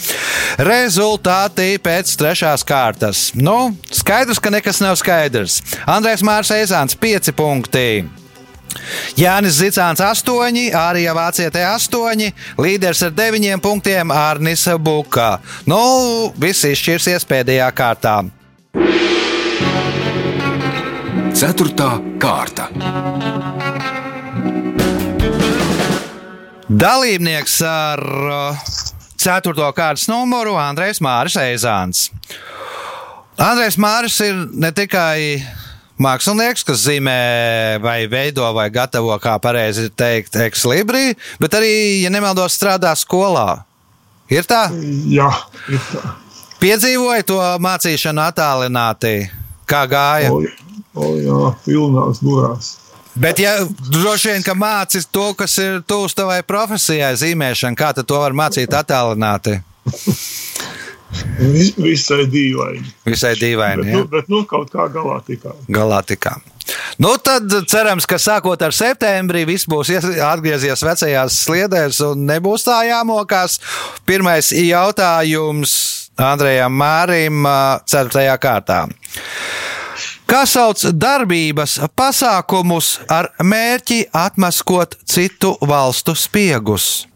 [0.61, 3.31] Rezultāti pēc trešās kārtas.
[3.35, 5.61] Nu, skaidrs, ka nekas nav skaidrs.
[5.91, 7.87] Andrēs Mārs Eizāns 5 punkti.
[9.19, 15.41] Jānis Zicāns 8, Arija Vācietē 8, līderis ar 9 punktiem Arnis Buka.
[15.67, 15.81] Nu,
[16.39, 18.21] viss izšķirsies pēdējā kārtā.
[21.41, 22.69] Ceturtā kārta.
[26.71, 28.69] Dalībnieks ar uh,
[29.21, 29.53] 4.
[29.77, 32.07] kārtas numuru Andrēs Māris Eizāns.
[33.37, 35.43] Andrēs Māris ir ne tikai
[36.01, 37.19] mākslinieks, kas zīmē,
[37.85, 43.67] vai veido, vai gatavo, kā pareizi teikt, ekslibri, bet arī, ja nemaldos, strādā skolā.
[44.33, 44.71] Ir tā?
[45.13, 45.29] Jā,
[45.69, 46.17] ir tā.
[46.61, 49.15] Piedzīvoja to mācīšanu attālināti,
[49.69, 50.33] kā gāja.
[50.33, 50.41] O,
[50.97, 52.79] o, jā, pilnās burās.
[53.15, 53.57] Bet, ja
[53.91, 58.71] droši vien, ka mācīs to, kas ir tūs tavai profesijai, zīmēšana, kā to var mācīt
[58.77, 59.59] attālināti?
[61.41, 62.87] Vis, visai dīvaini.
[63.09, 63.85] Visai Bet, dīvaini.
[63.91, 64.05] nu, Ja?
[64.13, 65.57] bet nu, kaut kā galā tikā.
[65.69, 66.41] Galā tikām.
[67.03, 72.63] Nu, tad cerams, ka sākot ar septembrī viss būs ies- atgriezies vecajās sliedēs un nebūs
[72.69, 73.59] tā jāmokās.
[74.07, 75.73] Pirmais jautājums
[76.21, 78.37] Andrejam Mārim, ā, 4.
[78.39, 78.85] kārtā.
[80.31, 87.09] Kā sauc darbības pasākumus ar mērķi atmaskot citu valstu spiegus?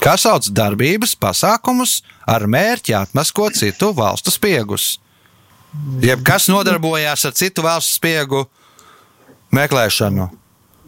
[0.00, 4.94] Kā sauc darbības pasākumus ar mērķi atmaskot citu valstu spiegus?
[6.00, 8.40] Jeb kas nodarbojās ar citu valstu spiegu
[9.52, 10.30] meklēšanu?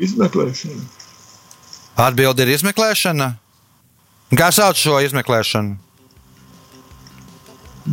[0.01, 0.87] Izmeklēšana.
[2.01, 3.27] Atbilde ir izmeklēšana.
[4.41, 5.77] Kā sauc šo izmeklēšanu?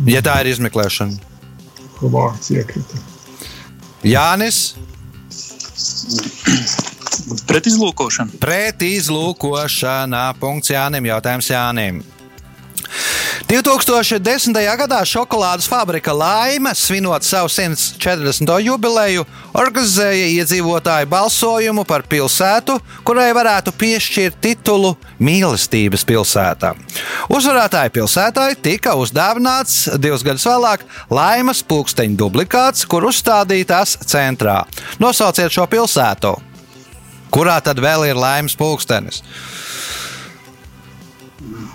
[0.08, 1.20] Ja tā ir izmeklēšana,
[1.96, 3.15] Ko vārds iekrita.
[4.04, 4.74] Jānis,
[7.46, 8.38] Pret izlūkošanu.
[8.42, 10.26] pret izlūkošanā.
[10.40, 12.02] Punkts Jānim, jautājums Jānim.
[13.46, 14.56] 2010.
[14.74, 18.48] gadā šokolādes fabrika Laima, svinot savu 140.
[18.66, 19.22] jubileju,
[19.54, 22.74] organizēja iedzīvotāju balsojumu par pilsētu,
[23.06, 26.72] kurai varētu piešķirt titulu Mīlestības pilsētā.
[27.30, 30.82] Uzvarētāja pilsētai tika uzdāvināts divus gadus vēlāk
[31.14, 34.64] Laimas pulksteņa dublikāts, kur uzstādītās centrā.
[34.98, 36.34] Nosauciet šo pilsētu!
[37.30, 39.22] Kurā tad vēl ir laimes pulkstenis?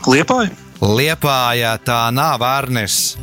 [0.09, 0.60] Liepāja.
[0.81, 3.15] Liepājā tā nav Arnis.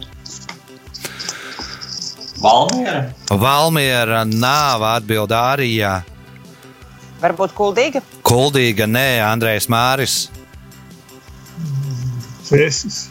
[2.38, 3.09] Valmiera.
[3.35, 5.94] Valmiera nav atbildā Arijā.
[7.18, 8.03] Varbūt kuldīga.
[8.23, 10.18] Kuldīga, nē, Andrejs Māris.
[12.47, 13.09] Cēsis.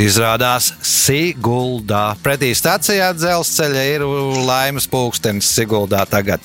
[0.00, 2.16] Izrādās Siguldā.
[2.24, 4.04] Pretī stācijā dzelzceļa ir
[4.48, 6.42] laimes pulkstenis Siguldā tagad.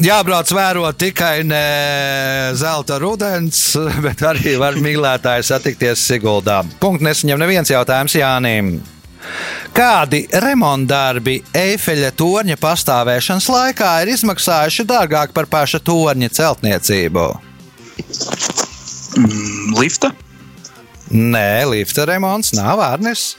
[0.00, 1.64] Jābrauc vērot tikai ne
[2.56, 3.58] zelta rudens,
[4.04, 6.62] bet arī var mīlētāji satikties Siguldā.
[6.80, 8.78] Punkts nesaņem neviens jautājums Jānim.
[9.76, 17.26] Kādi remontdarbi Eifeļa torņa pastāvēšanas laikā ir izmaksājuši dārgāk par paša torņa celtniecību?
[19.20, 20.14] Mm, lifta.
[21.12, 23.34] Nē, lifta remonts nav Arnis.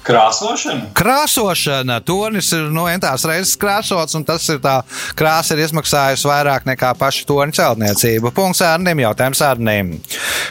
[0.00, 0.90] Krāsošana.
[0.96, 1.98] Krāsošana.
[2.04, 4.78] Tornis ir no entās reizes krāsots, un tas ir tā
[5.18, 8.32] krāsa ir izmaksājusi vairāk nekā paša torņa celtniecība.
[8.34, 9.92] Punkts ārnim, jautājums ārnim.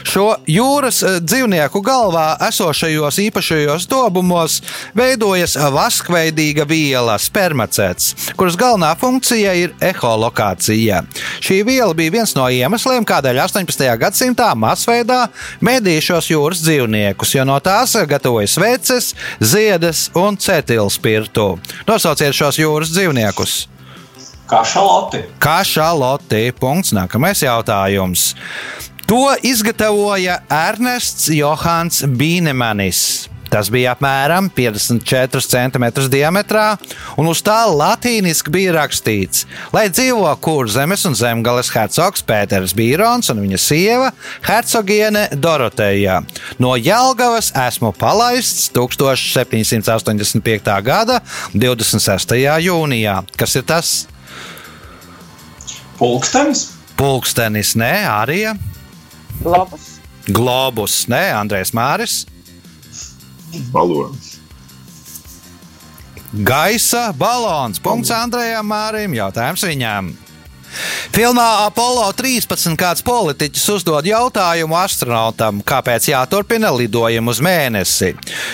[0.06, 4.60] Šo jūras eh, dzīvnieku galvā esošajos īpašajos dobumos
[4.96, 11.02] veidojas vaskveidīga viela, spermacets, kuras galvenā funkcija ir eholokācija.
[11.42, 13.86] Šī viela bija viens no iemesliem, kādēļ 18.
[14.00, 15.24] gadsimtā masveidā
[15.64, 21.58] medīja šos jūras dzīvniekus, jo no tās gatavoja sveces, ziedas un cetilspirtu.
[21.88, 23.56] Nosauciet šos jūras dzīvniekus.
[24.50, 25.24] Kašaloti.
[25.38, 26.50] Kašaloti.
[26.58, 26.92] Punkts.
[26.96, 28.34] Nākamais jautājums.
[29.06, 33.29] To izgatavoja Ernests Johans Bīnemanis.
[33.50, 36.76] Tas bija apmēram 54 cm diametrā,
[37.18, 43.42] un uz tā latīniski bija rakstīts, lai dzīvo kurzemes un zemgales hercogs Pēters Bīrons un
[43.42, 44.12] viņa sieva
[44.46, 46.20] hercogiene Doroteja.
[46.62, 50.76] No Jelgavas esmu palaists 1785.
[50.86, 51.18] gada
[51.54, 52.36] 26.
[52.68, 53.18] jūnijā.
[53.36, 54.06] Kas ir tas?
[55.98, 56.68] Pulkstenis?
[56.96, 58.44] Pulkstenis, nē, arī
[59.40, 59.80] Globus.
[60.28, 62.26] globus, nē, Andrēs Māris.
[63.72, 64.38] Balons.
[66.32, 67.82] Gaisa balons.
[67.82, 69.14] Punkts Andrejam Mārim.
[69.18, 70.12] Jautājums viņam.
[71.10, 78.12] Filmā Apollo 13 kāds politiķis uzdod jautājumu astronautam, kāpēc jāturpina lidojumi uz mēnesi.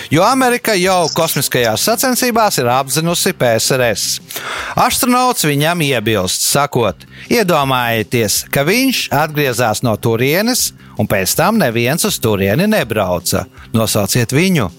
[0.09, 4.17] Jo Amerika jau kosmiskajās sacensībās ir apzinusi PSRS.
[4.87, 12.17] Astronauts viņam iebilst, sakot, iedomājieties, ka viņš atgriezās no turienes, un pēc tam neviens uz
[12.17, 13.45] turieni nebrauca.
[13.77, 14.71] Nosauciet viņu!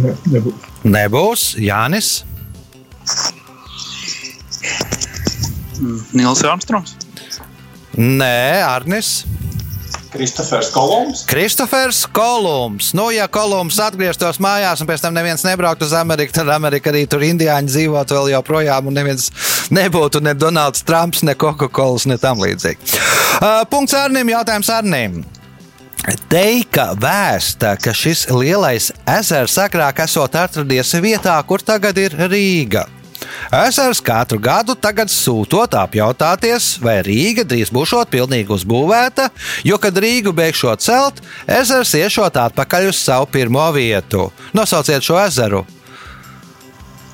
[0.00, 0.68] Ne, nebūs.
[0.88, 2.10] Nebūs Jānis.
[6.12, 6.96] Nils Armstrongs.
[7.98, 9.24] Nē, Arnis.
[10.12, 11.24] Kristofers Kolumbs?
[11.26, 12.92] Kristofers Kolumbs.
[12.92, 17.06] Nu, ja Kolumbs atgrieztos mājās un pēc tam neviens nebrauktu uz Ameriku, tad Amerika arī
[17.08, 19.30] tur indiāņi dzīvotu vēl joprojām, un neviens
[19.72, 23.00] nebūtu ne Donalds Trumps, ne Coca-Cola, ne tam līdzīgi.
[23.40, 25.22] Uh, punkts Arnim, jautājums Arnim.
[26.02, 32.88] Teika vēsta, ka šis lielais ezers agrāk esot atradies vietā, kur tagad ir Rīga.
[33.54, 39.28] Ezers katru gadu tagad sūtot apjautāties, vai Rīga drīz būšot pilnīgi uzbūvēta,
[39.68, 44.32] jo, kad Rīgu beigšot celt, ezers iešot atpakaļ uz savu pirmo vietu.
[44.58, 45.62] Nosauciet šo ezeru.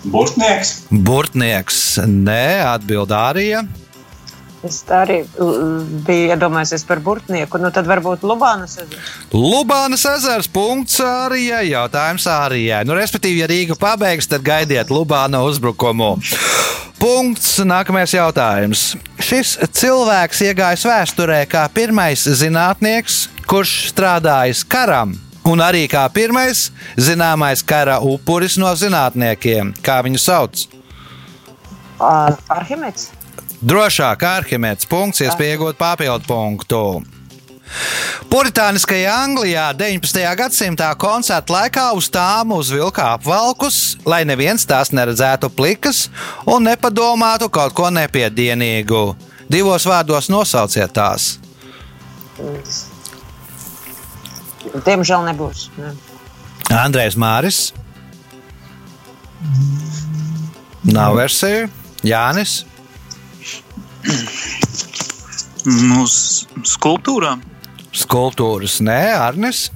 [0.08, 0.72] Burtnieks?
[0.88, 3.66] Burtnieks, nē, atbild Ārija.
[4.66, 5.20] Es arī
[6.06, 7.60] biju iedomājies par burtnieku.
[7.62, 9.12] Nu, tad varbūt Lubānas ezers.
[9.30, 12.80] Lubānas ezers, punkts Ārijai, jautājums Ārijai.
[12.88, 16.16] Nu, respektīvi, ja Rīga pabeigs, tad gaidiet Lubāna uzbrukumu.
[16.98, 18.96] Punkts, nākamais jautājums.
[19.22, 25.14] Šis cilvēks iegājis vēsturē kā pirmais zinātnieks, kurš strādājis karam.
[25.46, 26.66] Un arī kā pirmais
[26.98, 30.66] zināmais kara upuris no zinātniekiem, kā viņu sauc.
[32.02, 33.12] Ā, Arhimeds.
[33.60, 36.82] Drošāk, Arhimēds punkts, iespēja iegūt papildu punktu.
[38.28, 40.20] Puritāniskajā Anglijā 19.
[40.38, 46.06] gadsimtā koncerta laikā uz tām uzvilka apvalkus, lai neviens tās neredzētu plikas
[46.48, 49.02] un nepadomātu kaut ko nepiedienīgu.
[49.48, 51.36] Divos vārdos nosauciet tās.
[54.84, 55.68] Diemžēl nebūs.
[55.80, 55.94] Ne.
[56.76, 57.60] Andrejs Māris.
[60.84, 61.68] Nav versija.
[62.04, 62.60] Jānis.
[65.68, 67.42] Nu, s- skulptūrām.
[67.98, 69.68] Skulptūras, nē, Arnis.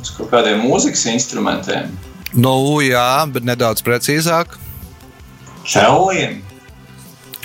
[0.00, 1.90] Uz kaut kādiem mūzikas instrumentiem?
[2.34, 4.56] Nu, jā, bet nedaudz precīzāk.
[5.64, 6.40] Čelliem?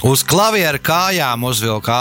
[0.08, 1.96] Uz klavieru kājām uzvilka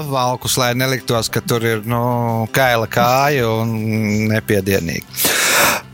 [0.00, 3.70] apvalkus, lai neliktos, ka tur ir nu, kaila kāja un
[4.32, 5.04] nepiedienīgi.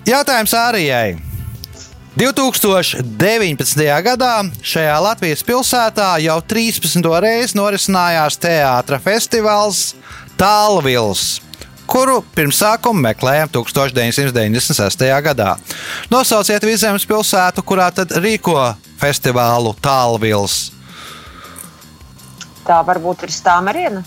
[0.08, 1.18] Jautājums Ārijai.
[2.16, 4.02] 2019.
[4.04, 7.06] gadā šajā Latvijas pilsētā jau 13.
[7.24, 9.80] reizi norisinājās teātris festivāls
[10.36, 11.40] Tālvils,
[11.88, 15.08] kuru pirmsākumu meklējām 1996.
[15.24, 15.54] gadā.
[16.12, 18.58] Nosauciet Vizemes pilsētu, kurā tad rīko
[19.00, 20.58] festivālu Tālvils.
[22.66, 24.04] Tā varbūt ir stāmeriena.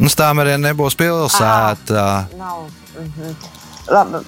[0.00, 2.26] Nu, tā arī nebūs pilsēta.
[2.34, 2.66] Nav.
[2.98, 3.32] Mhm.
[3.92, 4.22] Labi,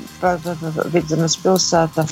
[0.94, 2.06] Vidzemes pilsēta.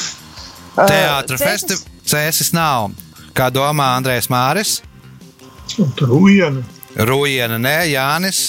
[0.77, 1.85] Teātris Cēsis?
[1.85, 2.93] festivāls Cēsis nav.
[3.37, 4.81] Kā domā Andrēs Māris?
[5.99, 6.65] Trūjana.
[6.97, 8.43] Rūjiena, nē, Jānis.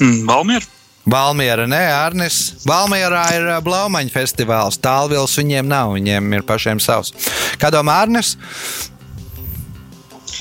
[0.00, 0.66] Mm, Valmiera.
[1.08, 2.38] Valmiera, nē, Arnis.
[2.68, 4.76] Valmierā ir Blaumaņa festivāls.
[4.82, 7.14] Tālvils viņiem nav, viņiem ir pašiem savs.
[7.60, 8.34] Kā domā Arnis?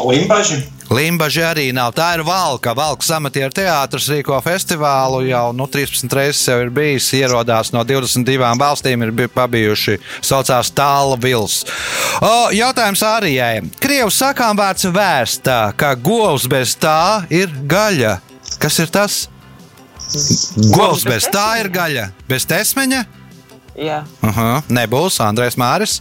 [0.03, 0.59] Limbaži?
[0.89, 1.91] Limbaģi arī nav.
[1.97, 2.71] Tā ir Valka.
[2.77, 7.09] Valka amatieru teātris rīko festivālu jau nu, 13 reizes jau ir bijis.
[7.17, 9.97] Ierodās no 22 valstīm, ir bi- pabijuši.
[10.23, 11.65] Saucās Tāla Vils.
[12.23, 13.61] O, jautājums Arijai.
[13.83, 18.19] Krievijas sakām vārds vērsta, ka govs bez tā ir gaļa.
[18.59, 19.27] Kas ir tas?
[20.71, 22.09] Govs bez tā ir gaļa.
[22.29, 23.03] Bez tesmeņa?
[23.77, 24.61] Jā, Uh -huh.
[24.69, 25.99] Nebūs Andrēs Māris.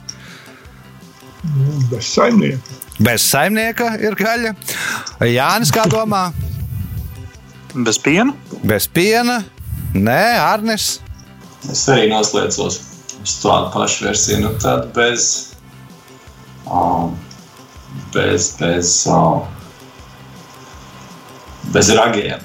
[1.91, 2.59] Bez saimnieka.
[2.99, 4.55] Bez saimnieka ir gaļa.
[5.29, 6.31] Jānis, kā domā?
[7.77, 8.33] Bez piena.
[8.65, 9.43] Bez piena,
[9.93, 10.97] nē, Arnis.
[11.69, 12.79] Es arī noslēdzos
[13.21, 14.41] uz tādu pašu versiju.
[14.47, 15.29] Nu, tad bez.
[16.67, 17.13] Um,
[18.15, 19.45] bez, bez, um,
[21.75, 22.41] bez ragiem.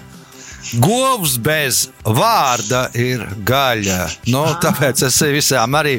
[0.83, 4.03] Govs bez vārda ir gaļa.
[4.31, 5.97] Nu, tāpēc es visām arī.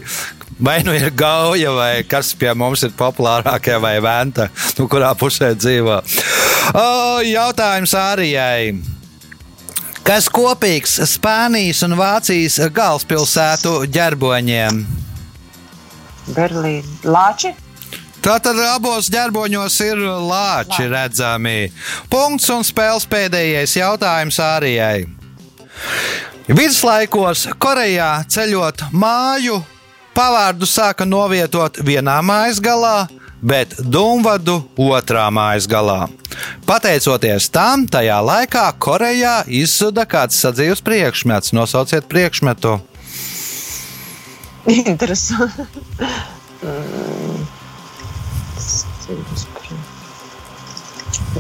[0.63, 4.47] Vai nu ir gauja, vai kas pie mums ir populārākie, vai venta,
[4.79, 5.97] nu, kurā pusē dzīvo.
[6.79, 6.85] O,
[7.27, 8.77] jautājumsĀrijai.
[10.07, 14.81] Kas kopīgs Spānijas un Vācijas galvaspilsētu ģerboņiem?
[16.31, 16.95] Berlīna.
[17.11, 17.53] Lāči?
[18.23, 19.99] Tātad abos ģerboņos ir
[20.31, 21.73] lāči redzami.
[22.11, 25.09] Punkts un spēles pēdējais jautājums Ārijai.
[26.47, 29.59] Viduslaikos Korejā ceļot māju,
[30.17, 33.09] pavārdu sāka novietot vienā mājas galā,
[33.43, 36.07] bet dūmvadu otrā mājas galā.
[36.67, 41.53] Pateicoties tam, tajā laikā Korejā izzuda kāds sadzīves priekšmets.
[41.57, 42.79] Nosauciet priekšmetu.
[44.71, 45.67] Interesanti.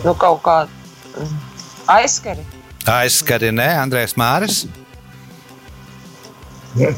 [0.02, 1.36] Nu, kaut kā mm,
[1.94, 2.44] aizskari.
[2.90, 4.64] Aizskari, nē, Andrēs Māris.
[6.74, 6.90] Ne?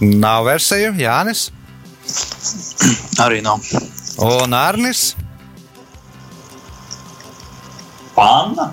[0.00, 1.50] Nav versiju, Jānis
[3.20, 3.60] Arī nav.
[4.18, 5.14] un Arnis.
[8.14, 8.70] Panna.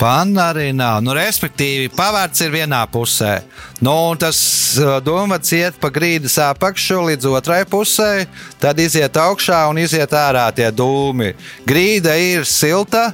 [0.00, 1.02] Panna arī nav.
[1.04, 3.42] Nu, respektīvi, pavārds ir vienā pusē.
[3.84, 4.38] Nu, un tas
[4.80, 8.24] uh, dūmvats iet pa grīdas apakšu līdz otrai pusē,
[8.62, 11.34] tad iziet augšā un iziet ārā tie dūmi.
[11.68, 13.10] Grīda ir silta.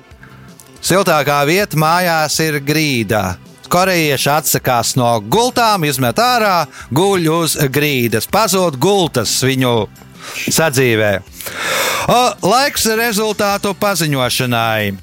[0.87, 3.25] Siltākā vieta mājās ir grīda.
[3.71, 9.75] Korejieši atsakās no gultām, izmet ārā, guļ uz grīdas, pazūd gultas viņu
[10.51, 11.13] sadzīvē.
[12.11, 14.95] O, laiks rezultātu paziņošanai.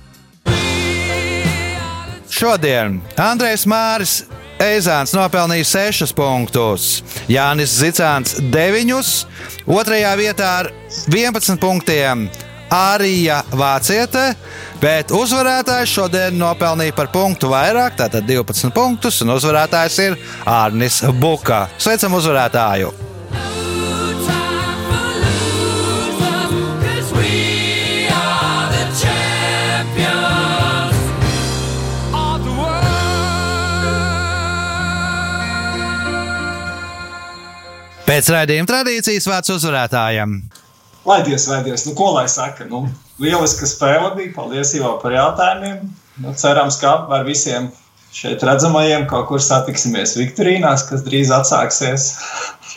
[2.33, 4.23] Šodien Andrēs Māris
[4.63, 7.01] Eizāns nopelnīja 6 punktus,
[7.31, 9.09] Jānis Zicāns 9,
[9.67, 10.69] otrajā vietā ar
[11.11, 12.27] 11 punktiem
[12.73, 14.31] Arija Vāciete,
[14.81, 20.17] bet uzvarētājs šodien nopelnīja par punktu vairāk, tātad 12 punktus, un uzvarētājs ir
[20.49, 21.67] Arnis Buka.
[21.77, 22.89] Sveicam uzvarētāju!
[38.03, 40.35] Pēc raidījuma tradīcijas vārds uzvarētājam.
[41.05, 42.65] Lai Dievs, vai Dievs, nu, ko lai saka?
[42.69, 42.85] Nu,
[43.19, 44.31] lieliska spēle bija.
[44.37, 45.89] Paldies jau par jautājumiem.
[46.23, 47.71] Nu, cerams, ka ar visiem
[48.13, 52.13] šeit redzamajiem kaut kur satiksimies Viktorīnās, kas drīz atsāksies.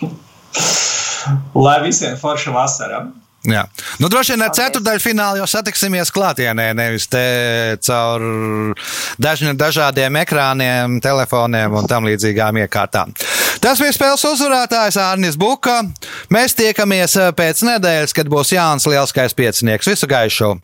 [1.66, 3.04] lai visiem forša vasara!
[3.46, 3.62] Jā.
[4.02, 7.24] Nu, droši vien ar ceturdaļu finālu jau satiksimies klātienē, nevis te
[7.86, 8.24] caur
[9.22, 13.14] dažni, dažādiem ekrāniem, telefoniem un tam līdzīgām iekārtām.
[13.62, 15.80] Tas bija spēles uzvarētājs Arnis Buka.
[16.34, 19.94] Mēs tiekamies pēc nedēļas, kad būs Jānis Lielskais piecinieks.
[19.94, 20.56] Visu gaišu!